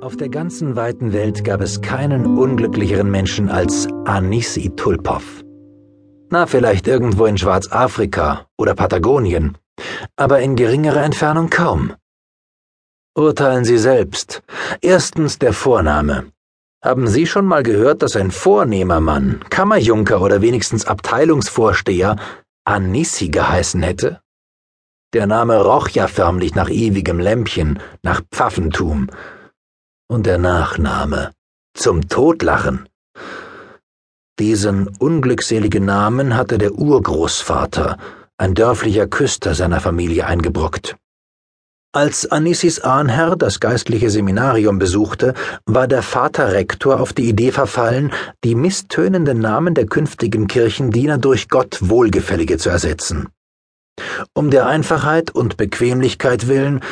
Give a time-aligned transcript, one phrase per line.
[0.00, 5.42] Auf der ganzen weiten Welt gab es keinen unglücklicheren Menschen als Anisi Tulpov.
[6.30, 9.56] Na, vielleicht irgendwo in Schwarzafrika oder Patagonien,
[10.16, 11.94] aber in geringerer Entfernung kaum.
[13.16, 14.42] Urteilen Sie selbst.
[14.80, 16.32] Erstens der Vorname.
[16.82, 22.16] Haben Sie schon mal gehört, dass ein vornehmer Mann, Kammerjunker oder wenigstens Abteilungsvorsteher
[22.64, 24.20] Anisi geheißen hätte?
[25.12, 29.08] Der Name roch ja förmlich nach ewigem Lämpchen, nach Pfaffentum.
[30.14, 31.32] Und der Nachname
[31.76, 32.88] zum Totlachen.
[34.38, 37.98] Diesen unglückseligen Namen hatte der Urgroßvater,
[38.38, 40.94] ein dörflicher Küster seiner Familie eingebrockt.
[41.92, 45.34] Als Anisis Ahnherr das geistliche Seminarium besuchte,
[45.66, 48.12] war der Vater Rektor auf die Idee verfallen,
[48.44, 53.30] die misstönenden Namen der künftigen Kirchendiener durch Gott Wohlgefällige zu ersetzen.
[54.32, 56.82] Um der Einfachheit und Bequemlichkeit willen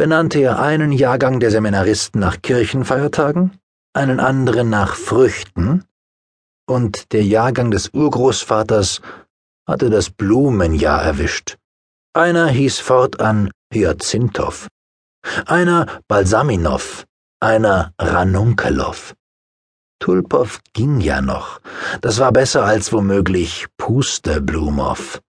[0.00, 3.58] benannte er einen Jahrgang der Seminaristen nach Kirchenfeiertagen,
[3.92, 5.84] einen anderen nach Früchten,
[6.66, 9.02] und der Jahrgang des Urgroßvaters
[9.68, 11.58] hatte das Blumenjahr erwischt.
[12.14, 14.68] Einer hieß fortan Hyazinthow,
[15.44, 17.04] einer Balsaminow,
[17.38, 19.12] einer Ranunkelow.
[19.98, 21.60] Tulpow ging ja noch,
[22.00, 25.20] das war besser als womöglich Pusteblumow.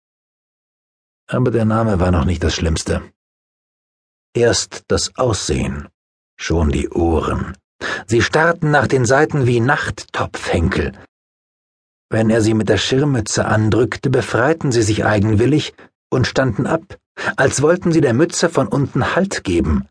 [1.27, 3.01] Aber der Name war noch nicht das Schlimmste.
[4.33, 5.89] Erst das Aussehen,
[6.37, 7.57] schon die Ohren.
[8.07, 10.93] Sie starrten nach den Seiten wie Nachttopfhenkel.
[12.09, 15.73] Wenn er sie mit der Schirmmütze andrückte, befreiten sie sich eigenwillig
[16.09, 16.97] und standen ab,
[17.35, 19.87] als wollten sie der Mütze von unten Halt geben.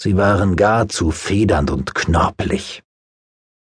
[0.00, 2.82] Sie waren gar zu federnd und knorpelig.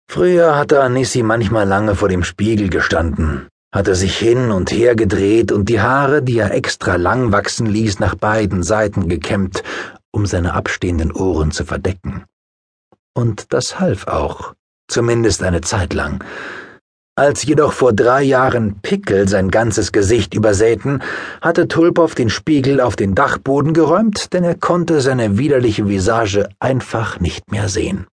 [0.08, 5.50] Früher hatte Anissi manchmal lange vor dem Spiegel gestanden, hatte sich hin und her gedreht
[5.50, 9.64] und die Haare, die er extra lang wachsen ließ, nach beiden Seiten gekämmt,
[10.12, 12.24] um seine abstehenden Ohren zu verdecken.
[13.14, 14.54] Und das half auch,
[14.86, 16.22] zumindest eine Zeit lang,
[17.16, 21.02] als jedoch vor drei Jahren Pickel sein ganzes Gesicht übersäten,
[21.40, 27.18] hatte Tulpow den Spiegel auf den Dachboden geräumt, denn er konnte seine widerliche Visage einfach
[27.18, 28.06] nicht mehr sehen.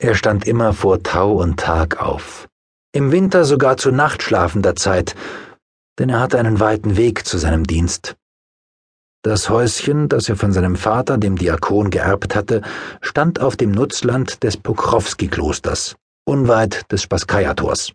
[0.00, 2.48] Er stand immer vor Tau und Tag auf,
[2.92, 5.14] im Winter sogar zu nachtschlafender Zeit,
[5.98, 8.16] denn er hatte einen weiten Weg zu seinem Dienst.
[9.22, 12.62] Das Häuschen, das er von seinem Vater, dem Diakon, geerbt hatte,
[13.02, 15.96] stand auf dem Nutzland des Pokrowski-Klosters
[16.26, 17.92] unweit des Spaskaya-Tors.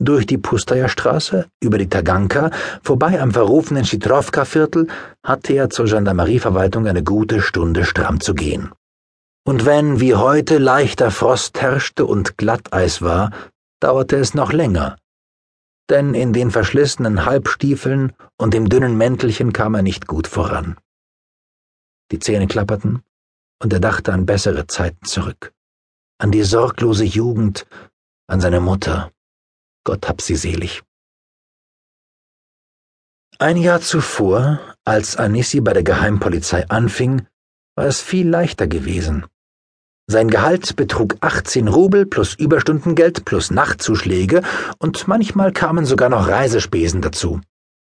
[0.00, 2.50] Durch die Pustaja-Straße, über die Taganka,
[2.82, 4.88] vorbei am verrufenen Schitrovka-Viertel,
[5.24, 8.72] hatte er zur Gendarmerieverwaltung eine gute Stunde stramm zu gehen.
[9.44, 13.30] Und wenn wie heute leichter Frost herrschte und Glatteis war,
[13.82, 14.96] dauerte es noch länger,
[15.90, 20.76] denn in den verschlissenen Halbstiefeln und dem dünnen Mäntelchen kam er nicht gut voran.
[22.10, 23.02] Die Zähne klapperten,
[23.62, 25.52] und er dachte an bessere Zeiten zurück
[26.22, 27.66] an die sorglose Jugend,
[28.28, 29.10] an seine Mutter.
[29.84, 30.84] Gott hab sie selig.
[33.40, 37.26] Ein Jahr zuvor, als Anissi bei der Geheimpolizei anfing,
[37.74, 39.26] war es viel leichter gewesen.
[40.12, 44.42] Sein Gehalt betrug 18 Rubel plus Überstundengeld plus Nachtzuschläge
[44.78, 47.40] und manchmal kamen sogar noch Reisespesen dazu.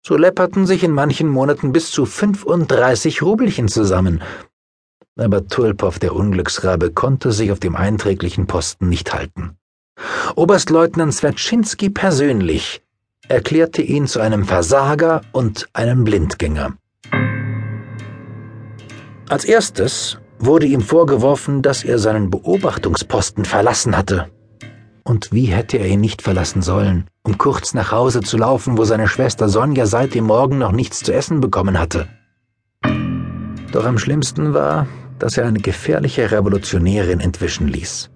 [0.03, 4.23] So läpperten sich in manchen Monaten bis zu 35 Rubelchen zusammen,
[5.15, 9.55] aber Tulpow, der Unglücksrabe, konnte sich auf dem einträglichen Posten nicht halten.
[10.35, 12.81] Oberstleutnant Swetschinski persönlich
[13.27, 16.73] erklärte ihn zu einem Versager und einem Blindgänger.
[19.29, 24.29] Als erstes wurde ihm vorgeworfen, dass er seinen Beobachtungsposten verlassen hatte.
[25.03, 28.83] Und wie hätte er ihn nicht verlassen sollen, um kurz nach Hause zu laufen, wo
[28.83, 32.07] seine Schwester Sonja seit dem Morgen noch nichts zu essen bekommen hatte?
[33.71, 34.87] Doch am schlimmsten war,
[35.19, 38.09] dass er eine gefährliche Revolutionärin entwischen ließ.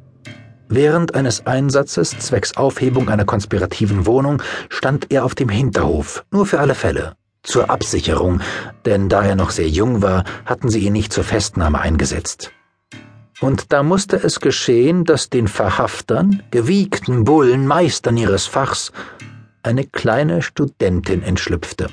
[0.67, 6.59] Während eines Einsatzes zwecks Aufhebung einer konspirativen Wohnung stand er auf dem Hinterhof, nur für
[6.59, 7.13] alle Fälle,
[7.43, 8.41] zur Absicherung,
[8.85, 12.51] denn da er noch sehr jung war, hatten sie ihn nicht zur Festnahme eingesetzt.
[13.39, 18.91] Und da musste es geschehen, dass den Verhaftern, gewiegten Bullen, Meistern ihres Fachs,
[19.63, 21.87] eine kleine Studentin entschlüpfte.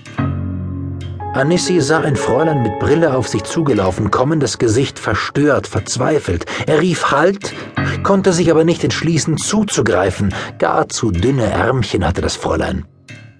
[1.34, 6.46] Anissi sah ein Fräulein mit Brille auf sich zugelaufen kommen, das Gesicht verstört, verzweifelt.
[6.66, 7.54] Er rief Halt,
[8.02, 10.34] konnte sich aber nicht entschließen, zuzugreifen.
[10.58, 12.86] Gar zu dünne Ärmchen hatte das Fräulein.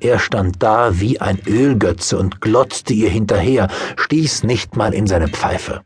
[0.00, 5.28] Er stand da wie ein Ölgötze und glotzte ihr hinterher, stieß nicht mal in seine
[5.28, 5.82] Pfeife.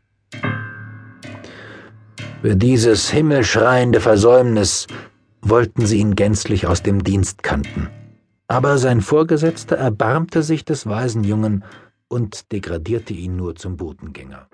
[2.41, 4.87] Für dieses himmelschreiende Versäumnis
[5.41, 7.89] wollten sie ihn gänzlich aus dem Dienst kannten.
[8.47, 11.63] Aber sein Vorgesetzter erbarmte sich des weisen Jungen
[12.07, 14.47] und degradierte ihn nur zum Botengänger.